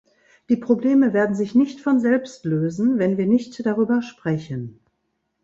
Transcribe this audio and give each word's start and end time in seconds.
Die 0.49 0.57
Probleme 0.57 1.13
werden 1.13 1.35
sich 1.35 1.53
nicht 1.53 1.79
von 1.79 1.99
selbst 1.99 2.43
lösen, 2.43 2.97
wenn 2.97 3.19
wir 3.19 3.27
nicht 3.27 3.63
darüber 3.63 4.01
sprechen. 4.01 4.79